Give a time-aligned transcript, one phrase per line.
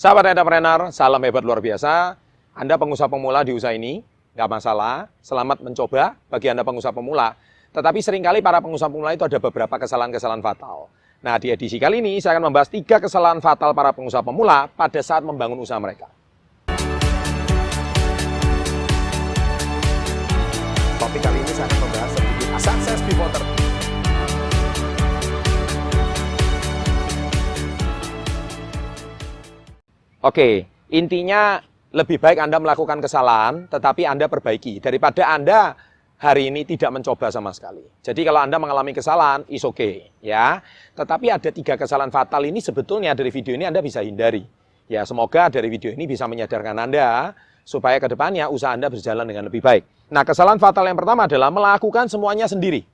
[0.00, 2.16] Sahabat entrepreneur, salam hebat luar biasa.
[2.56, 4.00] Anda pengusaha pemula di usaha ini,
[4.32, 5.12] nggak masalah.
[5.20, 7.36] Selamat mencoba bagi Anda pengusaha pemula.
[7.68, 10.88] Tetapi sering kali para pengusaha pemula itu ada beberapa kesalahan-kesalahan fatal.
[11.20, 15.04] Nah, di edisi kali ini saya akan membahas tiga kesalahan fatal para pengusaha pemula pada
[15.04, 16.08] saat membangun usaha mereka.
[20.96, 23.59] Topik kali ini saya akan membahas sedikit success before
[30.20, 31.64] Oke, intinya
[31.96, 34.76] lebih baik Anda melakukan kesalahan, tetapi Anda perbaiki.
[34.76, 35.72] Daripada Anda
[36.20, 37.80] hari ini tidak mencoba sama sekali.
[38.04, 40.12] Jadi kalau Anda mengalami kesalahan, is okay.
[40.20, 40.60] ya.
[40.92, 44.44] Tetapi ada tiga kesalahan fatal ini sebetulnya dari video ini Anda bisa hindari.
[44.92, 47.32] Ya, semoga dari video ini bisa menyadarkan Anda
[47.64, 49.88] supaya ke depannya usaha Anda berjalan dengan lebih baik.
[50.12, 52.84] Nah, kesalahan fatal yang pertama adalah melakukan semuanya sendiri.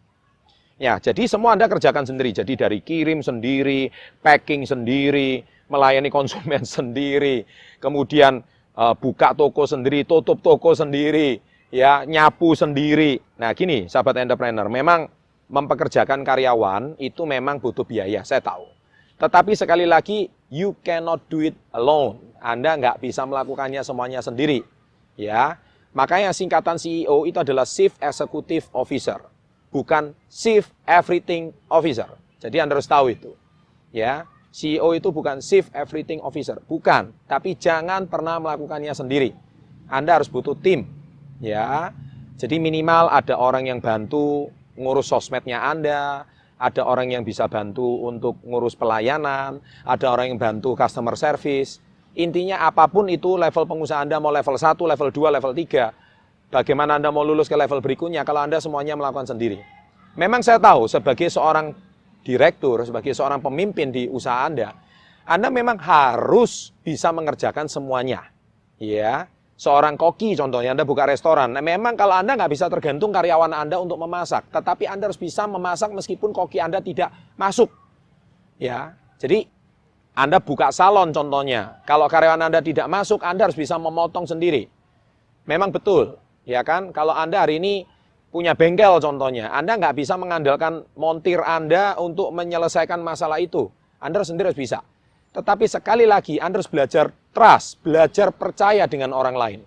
[0.77, 2.37] Ya, jadi semua Anda kerjakan sendiri.
[2.37, 3.89] Jadi dari kirim sendiri,
[4.21, 5.41] packing sendiri,
[5.73, 7.49] melayani konsumen sendiri,
[7.80, 8.45] kemudian
[8.77, 11.41] uh, buka toko sendiri, tutup toko sendiri,
[11.73, 13.19] ya nyapu sendiri.
[13.41, 15.09] Nah gini, sahabat entrepreneur, memang
[15.49, 18.66] mempekerjakan karyawan itu memang butuh biaya, saya tahu.
[19.16, 22.21] Tetapi sekali lagi, you cannot do it alone.
[22.37, 24.60] Anda nggak bisa melakukannya semuanya sendiri.
[25.16, 25.57] Ya,
[25.97, 29.16] makanya singkatan CEO itu adalah Chief Executive Officer,
[29.71, 32.11] bukan Chief Everything Officer.
[32.41, 33.33] Jadi Anda harus tahu itu.
[33.95, 37.13] Ya, CEO itu bukan Chief Everything Officer, bukan.
[37.29, 39.37] Tapi jangan pernah melakukannya sendiri.
[39.87, 40.89] Anda harus butuh tim,
[41.45, 41.93] ya.
[42.37, 48.41] Jadi minimal ada orang yang bantu ngurus sosmednya Anda, ada orang yang bisa bantu untuk
[48.45, 51.81] ngurus pelayanan, ada orang yang bantu customer service.
[52.17, 55.93] Intinya apa pun itu level pengusaha Anda mau level 1, level 2, level 3.
[56.47, 59.59] Bagaimana Anda mau lulus ke level berikutnya kalau Anda semuanya melakukan sendiri.
[60.15, 61.75] Memang saya tahu sebagai seorang
[62.23, 64.75] direktur, sebagai seorang pemimpin di usaha Anda,
[65.27, 68.31] Anda memang harus bisa mengerjakan semuanya.
[68.78, 69.27] Ya,
[69.59, 71.53] seorang koki contohnya Anda buka restoran.
[71.56, 75.50] Nah, memang kalau Anda nggak bisa tergantung karyawan Anda untuk memasak, tetapi Anda harus bisa
[75.50, 77.69] memasak meskipun koki Anda tidak masuk.
[78.56, 79.50] Ya, jadi
[80.16, 81.82] Anda buka salon contohnya.
[81.84, 84.69] Kalau karyawan Anda tidak masuk, Anda harus bisa memotong sendiri.
[85.47, 86.94] Memang betul, ya kan?
[86.94, 87.84] Kalau Anda hari ini
[88.30, 93.68] punya bengkel contohnya, Anda nggak bisa mengandalkan montir Anda untuk menyelesaikan masalah itu.
[93.98, 94.80] Anda sendiri harus bisa.
[95.34, 99.60] Tetapi sekali lagi Anda harus belajar trust, belajar percaya dengan orang lain.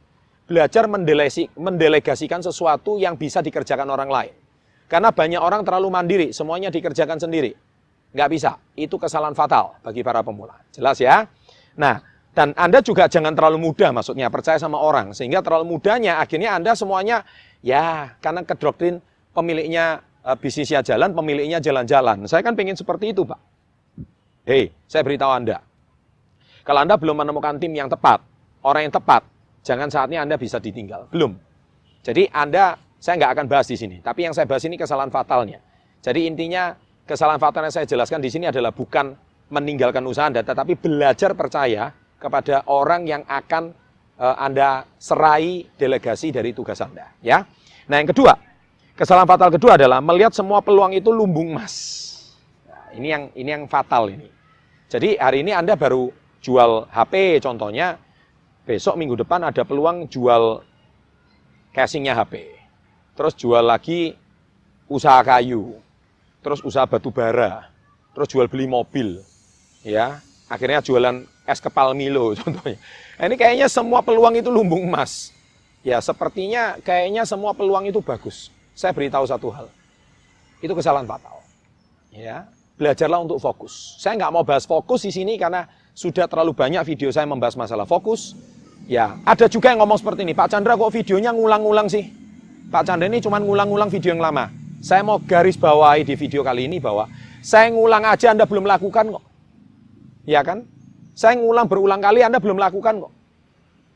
[0.49, 4.33] Belajar mendelegasikan sesuatu yang bisa dikerjakan orang lain.
[4.89, 7.53] Karena banyak orang terlalu mandiri, semuanya dikerjakan sendiri.
[8.09, 10.57] Nggak bisa, itu kesalahan fatal bagi para pemula.
[10.73, 11.29] Jelas ya?
[11.77, 12.01] Nah,
[12.37, 15.11] dan Anda juga jangan terlalu mudah maksudnya percaya sama orang.
[15.17, 17.25] Sehingga terlalu mudahnya akhirnya Anda semuanya
[17.59, 19.03] Ya, karena ke doktrin
[19.35, 22.23] pemiliknya e, bisnisnya jalan, pemiliknya jalan-jalan.
[22.27, 23.39] Saya kan pengen seperti itu, Pak.
[24.47, 25.59] Hei, saya beritahu Anda.
[26.63, 28.23] Kalau Anda belum menemukan tim yang tepat,
[28.63, 29.27] orang yang tepat,
[29.67, 31.11] jangan saatnya Anda bisa ditinggal.
[31.11, 31.35] Belum.
[31.99, 33.99] Jadi Anda, saya nggak akan bahas di sini.
[33.99, 35.59] Tapi yang saya bahas ini kesalahan fatalnya.
[35.99, 36.71] Jadi intinya
[37.03, 39.11] kesalahan fatal yang saya jelaskan di sini adalah bukan
[39.51, 43.73] meninggalkan usaha Anda, tetapi belajar percaya kepada orang yang akan
[44.19, 47.39] Eh, Anda serai delegasi dari tugas Anda, ya.
[47.87, 48.35] Nah, yang kedua,
[48.91, 51.75] kesalahan fatal kedua adalah melihat semua peluang itu lumbung emas.
[52.67, 54.27] Nah, ini yang ini yang fatal ini.
[54.91, 56.11] Jadi hari ini Anda baru
[56.43, 57.95] jual HP contohnya,
[58.67, 60.67] besok minggu depan ada peluang jual
[61.71, 62.43] casingnya HP.
[63.15, 64.19] Terus jual lagi
[64.91, 65.79] usaha kayu,
[66.43, 67.71] terus usaha batu bara,
[68.11, 69.23] terus jual beli mobil,
[69.79, 70.19] ya.
[70.49, 72.81] Akhirnya jualan es kepal Milo contohnya.
[73.21, 75.29] Nah, ini kayaknya semua peluang itu lumbung emas.
[75.85, 78.51] Ya, sepertinya kayaknya semua peluang itu bagus.
[78.73, 79.69] Saya beritahu satu hal.
[80.59, 81.39] Itu kesalahan fatal.
[82.11, 83.95] Ya, belajarlah untuk fokus.
[84.01, 87.85] Saya nggak mau bahas fokus di sini karena sudah terlalu banyak video saya membahas masalah
[87.87, 88.35] fokus.
[88.89, 92.09] Ya, ada juga yang ngomong seperti ini, Pak Chandra kok videonya ngulang-ngulang sih?
[92.73, 94.49] Pak Chandra ini cuma ngulang-ngulang video yang lama.
[94.81, 97.05] Saya mau garis bawahi di video kali ini bahwa
[97.43, 99.28] saya ngulang aja Anda belum lakukan kok.
[100.29, 100.69] Ya kan?
[101.17, 103.13] Saya ngulang berulang kali, Anda belum lakukan kok.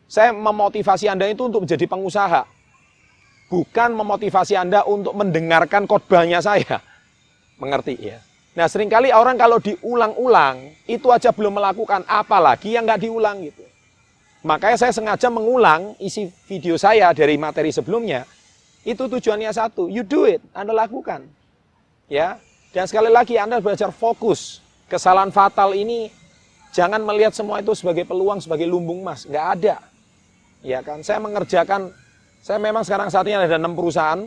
[0.10, 2.42] Saya memotivasi Anda itu untuk menjadi pengusaha.
[3.54, 6.82] Bukan memotivasi Anda untuk mendengarkan khotbahnya saya.
[7.62, 8.18] Mengerti ya?
[8.58, 13.62] Nah sering kali orang kalau diulang-ulang, itu aja belum melakukan, apalagi yang nggak diulang gitu.
[14.42, 18.26] Makanya saya sengaja mengulang isi video saya dari materi sebelumnya.
[18.84, 21.30] Itu tujuannya satu, you do it, Anda lakukan.
[22.12, 22.38] Ya,
[22.76, 24.62] dan sekali lagi Anda belajar fokus.
[24.92, 26.12] Kesalahan fatal ini
[26.74, 29.30] Jangan melihat semua itu sebagai peluang, sebagai lumbung emas.
[29.30, 29.76] Nggak ada.
[30.66, 31.94] Ya kan, saya mengerjakan,
[32.42, 34.26] saya memang sekarang saat ini ada enam perusahaan.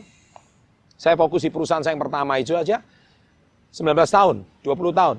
[0.94, 2.78] Saya fokus di perusahaan saya yang pertama itu aja.
[3.74, 5.18] 19 tahun, 20 tahun.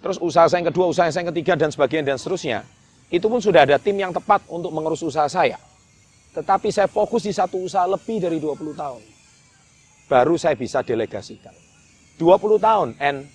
[0.00, 2.64] Terus usaha saya yang kedua, usaha saya yang ketiga, dan sebagainya, dan seterusnya.
[3.12, 5.60] Itu pun sudah ada tim yang tepat untuk mengurus usaha saya.
[6.34, 9.02] Tetapi saya fokus di satu usaha lebih dari 20 tahun.
[10.10, 11.54] Baru saya bisa delegasikan.
[12.18, 13.30] 20 tahun and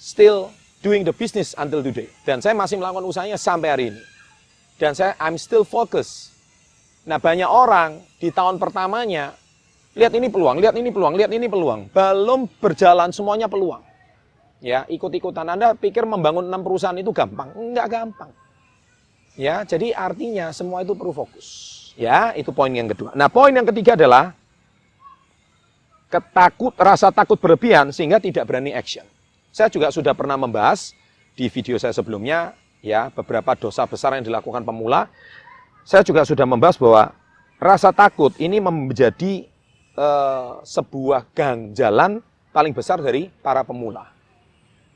[0.00, 0.50] still
[0.82, 2.10] doing the business until today.
[2.26, 4.02] Dan saya masih melakukan usahanya sampai hari ini.
[4.76, 6.34] Dan saya I'm still focus.
[7.06, 9.34] Nah, banyak orang di tahun pertamanya
[9.94, 11.90] lihat ini peluang, lihat ini peluang, lihat ini peluang.
[11.94, 13.82] Belum berjalan semuanya peluang.
[14.62, 17.50] Ya, ikut-ikutan Anda pikir membangun enam perusahaan itu gampang?
[17.58, 18.30] Enggak gampang.
[19.34, 21.80] Ya, jadi artinya semua itu perlu fokus.
[21.98, 23.10] Ya, itu poin yang kedua.
[23.18, 24.38] Nah, poin yang ketiga adalah
[26.12, 29.04] ketakut rasa takut berlebihan sehingga tidak berani action.
[29.52, 30.96] Saya juga sudah pernah membahas
[31.36, 35.12] di video saya sebelumnya ya beberapa dosa besar yang dilakukan pemula.
[35.84, 37.12] Saya juga sudah membahas bahwa
[37.60, 39.44] rasa takut ini menjadi
[39.92, 44.08] uh, sebuah gang jalan paling besar dari para pemula.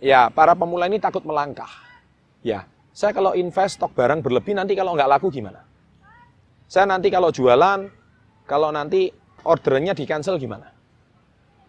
[0.01, 1.69] Ya, para pemula ini takut melangkah.
[2.41, 2.65] Ya,
[2.97, 5.65] saya kalau invest stok barang berlebih nanti kalau nggak laku gimana?
[6.65, 7.93] Saya nanti kalau jualan,
[8.49, 9.13] kalau nanti
[9.45, 10.76] ordernya di cancel gimana?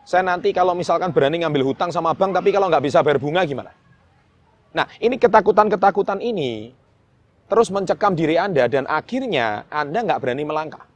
[0.08, 3.44] Saya nanti kalau misalkan berani ngambil hutang sama bank, tapi kalau nggak bisa bayar bunga
[3.44, 3.76] gimana?
[4.72, 6.72] Nah, ini ketakutan-ketakutan ini
[7.52, 10.88] terus mencekam diri Anda dan akhirnya Anda nggak berani melangkah.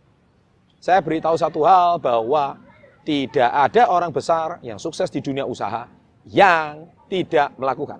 [0.79, 2.55] Saya beritahu satu hal bahwa
[3.03, 5.91] tidak ada orang besar yang sukses di dunia usaha
[6.23, 7.99] yang tidak melakukan.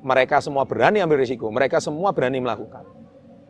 [0.00, 2.80] Mereka semua berani ambil risiko, mereka semua berani melakukan.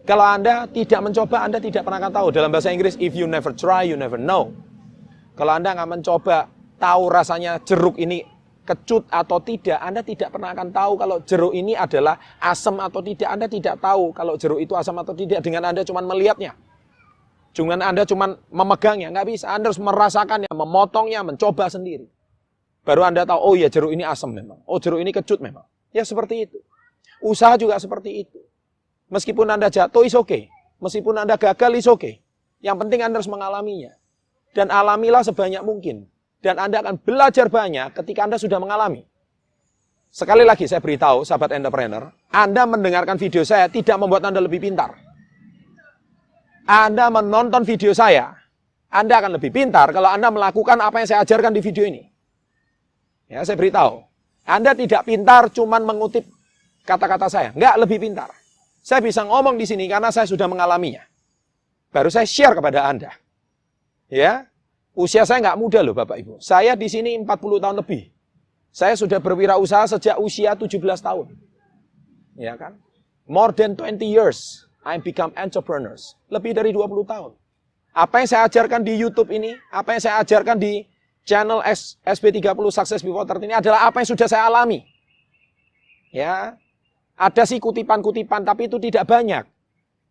[0.03, 2.29] Kalau Anda tidak mencoba, Anda tidak pernah akan tahu.
[2.35, 4.50] Dalam bahasa Inggris, if you never try, you never know.
[5.38, 6.50] Kalau Anda nggak mencoba,
[6.85, 8.35] tahu rasanya jeruk ini
[8.65, 13.29] kecut atau tidak, Anda tidak pernah akan tahu kalau jeruk ini adalah asam atau tidak.
[13.29, 16.57] Anda tidak tahu kalau jeruk itu asam atau tidak dengan Anda cuma melihatnya.
[17.55, 19.53] Cuma Anda cuma memegangnya, nggak bisa.
[19.53, 22.09] Anda harus merasakannya, memotongnya, mencoba sendiri.
[22.83, 24.61] Baru Anda tahu, oh iya jeruk ini asam memang.
[24.69, 25.65] Oh jeruk ini kecut memang.
[25.95, 26.59] Ya seperti itu.
[27.23, 28.41] Usaha juga seperti itu.
[29.13, 30.51] Meskipun Anda jatuh, is okay.
[30.83, 32.21] Meskipun Anda gagal, is okay.
[32.65, 33.95] Yang penting Anda harus mengalaminya.
[34.57, 36.11] Dan alamilah sebanyak mungkin
[36.44, 39.08] dan Anda akan belajar banyak ketika Anda sudah mengalami.
[40.12, 44.93] Sekali lagi saya beritahu, sahabat entrepreneur, Anda mendengarkan video saya tidak membuat Anda lebih pintar.
[46.69, 48.37] Anda menonton video saya,
[48.93, 52.05] Anda akan lebih pintar kalau Anda melakukan apa yang saya ajarkan di video ini.
[53.32, 54.05] Ya, saya beritahu.
[54.44, 56.29] Anda tidak pintar cuman mengutip
[56.85, 57.50] kata-kata saya.
[57.56, 58.29] Enggak, lebih pintar.
[58.85, 61.00] Saya bisa ngomong di sini karena saya sudah mengalaminya.
[61.88, 63.11] Baru saya share kepada Anda.
[64.12, 64.44] Ya,
[64.94, 66.38] Usia saya nggak muda loh Bapak Ibu.
[66.38, 67.26] Saya di sini 40
[67.58, 68.14] tahun lebih.
[68.70, 71.35] Saya sudah berwirausaha sejak usia 17 tahun.
[72.38, 72.79] Ya kan?
[73.26, 76.14] More than 20 years I become entrepreneurs.
[76.31, 77.35] Lebih dari 20 tahun.
[77.94, 80.82] Apa yang saya ajarkan di YouTube ini, apa yang saya ajarkan di
[81.23, 81.62] channel
[82.02, 84.82] SP30 Success Before 30 ini adalah apa yang sudah saya alami.
[86.14, 86.55] Ya.
[87.14, 89.47] Ada sih kutipan-kutipan tapi itu tidak banyak.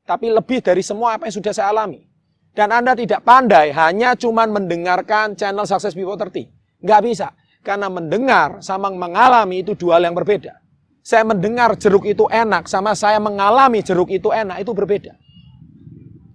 [0.04, 2.08] Tapi lebih dari semua apa yang sudah saya alami.
[2.54, 6.86] Dan Anda tidak pandai hanya cuman mendengarkan channel Success Before 30.
[6.86, 7.28] Nggak bisa.
[7.66, 10.62] Karena mendengar sama mengalami itu dua hal yang berbeda.
[11.04, 15.18] Saya mendengar jeruk itu enak sama saya mengalami jeruk itu enak itu berbeda.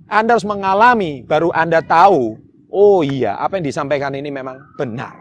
[0.08, 2.36] Anda harus mengalami baru Anda tahu,
[2.68, 5.16] oh iya apa yang disampaikan ini memang benar.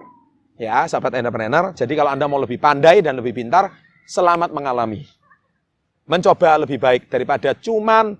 [0.57, 1.69] Ya, sahabat entrepreneur.
[1.77, 3.69] Jadi kalau Anda mau lebih pandai dan lebih pintar,
[4.09, 5.05] selamat mengalami.
[6.09, 8.17] Mencoba lebih baik daripada cuman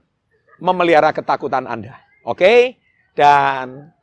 [0.62, 2.07] memelihara ketakutan Anda.
[2.28, 2.76] Oke?
[3.16, 3.96] Dan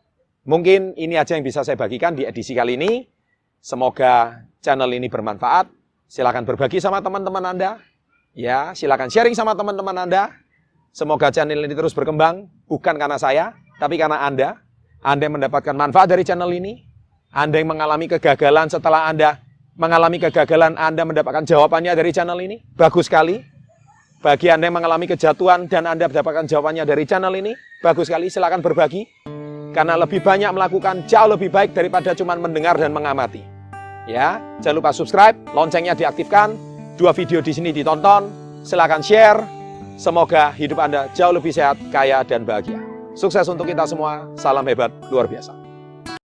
[0.48, 3.04] mungkin ini aja yang bisa saya bagikan di edisi kali ini.
[3.60, 5.68] Semoga channel ini bermanfaat.
[6.08, 7.76] Silakan berbagi sama teman-teman Anda.
[8.32, 10.32] Ya, silakan sharing sama teman-teman Anda.
[10.96, 14.56] Semoga channel ini terus berkembang, bukan karena saya, tapi karena Anda.
[15.04, 16.80] Anda yang mendapatkan manfaat dari channel ini.
[17.34, 19.42] Anda yang mengalami kegagalan setelah Anda
[19.74, 22.62] mengalami kegagalan, Anda mendapatkan jawabannya dari channel ini.
[22.78, 23.42] Bagus sekali.
[24.24, 27.52] Bagi Anda yang mengalami kejatuhan dan Anda mendapatkan jawabannya dari channel ini,
[27.84, 29.04] bagus sekali, silakan berbagi.
[29.76, 33.44] Karena lebih banyak melakukan jauh lebih baik daripada cuma mendengar dan mengamati.
[34.08, 36.56] Ya, jangan lupa subscribe, loncengnya diaktifkan,
[36.96, 38.32] dua video di sini ditonton,
[38.64, 39.44] silakan share.
[40.00, 42.80] Semoga hidup Anda jauh lebih sehat, kaya, dan bahagia.
[43.12, 45.63] Sukses untuk kita semua, salam hebat, luar biasa.